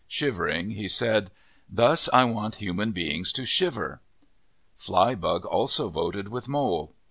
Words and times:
Shiver 0.07 0.47
ing, 0.47 0.71
he 0.71 0.87
said, 0.87 1.29
"Thus 1.69 2.09
I 2.11 2.23
want 2.23 2.55
human 2.55 2.89
beings 2.91 3.31
to 3.33 3.45
shiver." 3.45 4.01
Flybug 4.75 5.45
also 5.45 5.89
voted 5.89 6.29
with 6.29 6.47
Mole. 6.47 6.95